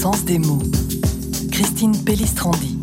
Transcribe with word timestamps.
sens 0.00 0.24
des 0.24 0.38
mots. 0.38 0.62
Christine 1.52 1.92
Pellistrandi. 2.06 2.78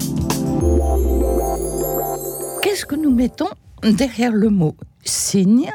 Qu'est-ce 2.61 2.85
que 2.85 2.93
nous 2.93 3.09
mettons 3.09 3.49
derrière 3.81 4.31
le 4.31 4.51
mot 4.51 4.75
signe 5.03 5.71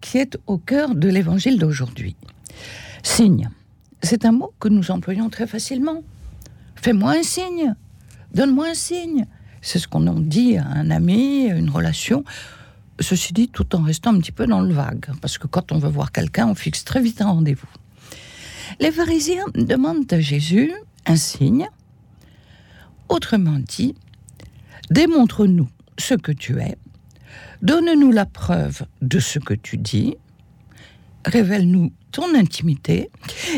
qui 0.00 0.16
est 0.16 0.38
au 0.46 0.56
cœur 0.56 0.94
de 0.94 1.10
l'évangile 1.10 1.58
d'aujourd'hui? 1.58 2.16
Signe, 3.02 3.50
c'est 4.02 4.24
un 4.24 4.32
mot 4.32 4.54
que 4.58 4.68
nous 4.68 4.90
employons 4.90 5.28
très 5.28 5.46
facilement. 5.46 6.02
Fais-moi 6.76 7.18
un 7.18 7.22
signe, 7.22 7.74
donne-moi 8.32 8.68
un 8.68 8.74
signe. 8.74 9.26
C'est 9.60 9.78
ce 9.78 9.88
qu'on 9.88 10.06
en 10.06 10.18
dit 10.18 10.56
à 10.56 10.66
un 10.66 10.90
ami, 10.90 11.50
à 11.50 11.56
une 11.56 11.68
relation. 11.68 12.24
Ceci 13.00 13.34
dit, 13.34 13.48
tout 13.50 13.76
en 13.76 13.82
restant 13.82 14.14
un 14.14 14.18
petit 14.18 14.32
peu 14.32 14.46
dans 14.46 14.62
le 14.62 14.72
vague, 14.72 15.10
parce 15.20 15.36
que 15.36 15.46
quand 15.46 15.72
on 15.72 15.78
veut 15.78 15.90
voir 15.90 16.10
quelqu'un, 16.10 16.48
on 16.48 16.54
fixe 16.54 16.84
très 16.84 17.02
vite 17.02 17.20
un 17.20 17.26
rendez-vous. 17.26 17.68
Les 18.78 18.92
pharisiens 18.92 19.46
demandent 19.54 20.12
à 20.12 20.20
Jésus 20.20 20.72
un 21.06 21.16
signe. 21.16 21.68
Autrement 23.08 23.58
dit, 23.58 23.94
démontre-nous 24.90 25.68
ce 25.98 26.14
que 26.14 26.32
tu 26.32 26.58
es, 26.58 26.76
donne-nous 27.62 28.12
la 28.12 28.26
preuve 28.26 28.82
de 29.00 29.18
ce 29.18 29.38
que 29.38 29.54
tu 29.54 29.78
dis, 29.78 30.16
révèle-nous 31.24 31.92
ton 32.12 32.34
intimité, 32.34 33.10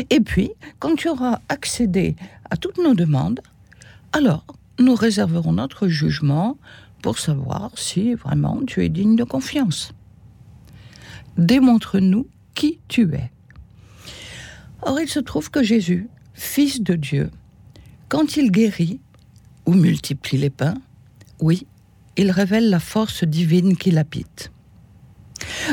et 0.09 0.21
puis, 0.21 0.51
quand 0.79 0.95
tu 0.95 1.09
auras 1.09 1.39
accédé 1.49 2.15
à 2.49 2.55
toutes 2.55 2.77
nos 2.77 2.93
demandes, 2.93 3.41
alors 4.13 4.45
nous 4.79 4.95
réserverons 4.95 5.53
notre 5.53 5.87
jugement 5.89 6.57
pour 7.01 7.19
savoir 7.19 7.71
si 7.75 8.13
vraiment 8.13 8.61
tu 8.65 8.85
es 8.85 8.89
digne 8.89 9.15
de 9.15 9.23
confiance. 9.23 9.91
Démontre-nous 11.37 12.27
qui 12.55 12.79
tu 12.87 13.13
es. 13.13 13.31
Or, 14.81 14.99
il 14.99 15.09
se 15.09 15.19
trouve 15.19 15.51
que 15.51 15.63
Jésus, 15.63 16.07
Fils 16.33 16.81
de 16.81 16.95
Dieu, 16.95 17.31
quand 18.07 18.37
il 18.37 18.51
guérit 18.51 18.99
ou 19.65 19.73
multiplie 19.73 20.37
les 20.37 20.49
pains, 20.49 20.75
oui, 21.41 21.67
il 22.17 22.31
révèle 22.31 22.69
la 22.69 22.79
force 22.79 23.23
divine 23.23 23.77
qui 23.77 23.91
l'habite. 23.91 24.51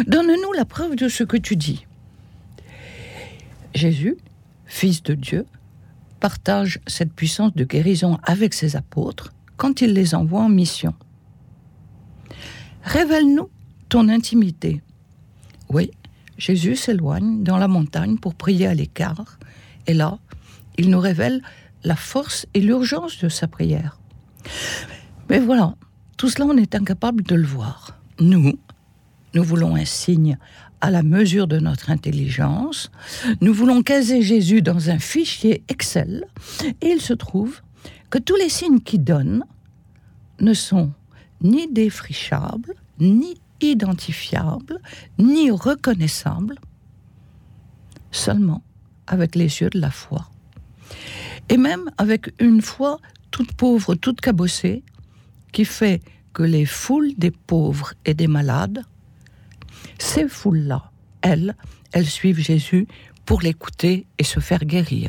Donne-nous 0.07 0.53
la 0.53 0.65
preuve 0.65 0.97
de 0.97 1.09
ce 1.09 1.25
que 1.25 1.37
tu 1.37 1.57
dis. 1.57 1.87
Jésus, 3.75 4.17
Fils 4.67 5.03
de 5.03 5.15
Dieu, 5.15 5.47
partage 6.21 6.81
cette 6.87 7.12
puissance 7.12 7.55
de 7.55 7.65
guérison 7.65 8.19
avec 8.23 8.55
ses 8.55 8.77
apôtres 8.77 9.33
quand 9.57 9.81
il 9.81 9.93
les 9.93 10.15
envoie 10.15 10.43
en 10.43 10.49
mission. 10.49 10.95
Révèle-nous 12.83 13.49
ton 13.89 14.09
intimité. 14.09 14.83
Oui, 15.69 15.91
Jésus 16.39 16.77
s'éloigne 16.77 17.42
dans 17.42 17.59
la 17.59 17.69
montagne 17.69 18.19
pour 18.19 18.34
prier 18.34 18.67
à 18.67 18.75
l'écart, 18.75 19.39
et 19.87 19.95
là, 19.95 20.19
il 20.78 20.91
nous 20.91 21.01
révèle 21.01 21.43
la 21.84 21.97
force 21.97 22.47
et 22.55 22.61
l'urgence 22.61 23.19
de 23.19 23.28
sa 23.28 23.47
prière. 23.47 23.98
Mais 25.28 25.39
voilà, 25.39 25.75
tout 26.17 26.28
cela, 26.28 26.47
on 26.47 26.56
est 26.56 26.75
incapable 26.75 27.23
de 27.23 27.34
le 27.34 27.47
voir. 27.47 27.98
Nous, 28.20 28.59
nous 29.34 29.45
voulons 29.45 29.77
un 29.77 29.84
signe 29.84 30.39
à 30.81 30.91
la 30.91 31.03
mesure 31.03 31.47
de 31.47 31.59
notre 31.59 31.91
intelligence. 31.91 32.91
Nous 33.41 33.53
voulons 33.53 33.83
caser 33.83 34.23
Jésus 34.23 34.62
dans 34.62 34.91
un 34.91 34.98
fichier 34.98 35.62
Excel, 35.69 36.27
et 36.81 36.89
il 36.89 37.00
se 37.00 37.12
trouve 37.12 37.61
que 38.11 38.19
tous 38.19 38.37
les 38.37 38.48
signes 38.48 38.81
qu'il 38.81 39.05
donne 39.05 39.45
ne 40.41 40.55
sont 40.55 40.93
ni 41.43 41.71
défrichables, 41.71 42.75
ni 42.98 43.37
identifiable, 43.61 44.81
ni 45.19 45.51
reconnaissable, 45.51 46.57
seulement 48.11 48.62
avec 49.07 49.35
les 49.35 49.61
yeux 49.61 49.71
de 49.71 49.81
la 49.81 49.91
foi. 49.91 50.29
Et 51.49 51.57
même 51.57 51.91
avec 51.99 52.33
une 52.41 52.61
foi 52.61 52.99
toute 53.31 53.53
pauvre, 53.53 53.95
toute 53.95 54.21
cabossée, 54.21 54.83
qui 55.53 55.65
fait 55.65 56.03
que 56.33 56.43
les 56.43 56.67
foules 56.67 57.15
des 57.17 57.31
pauvres 57.31 57.95
et 58.05 58.15
des 58.15 58.27
malades, 58.27 58.83
ces 59.99 60.28
foules-là, 60.28 60.91
elles, 61.23 61.55
elles 61.93 62.06
suivent 62.06 62.41
Jésus 62.41 62.87
pour 63.25 63.41
l'écouter 63.41 64.06
et 64.19 64.25
se 64.25 64.41
faire 64.41 64.65
guérir. 64.65 65.05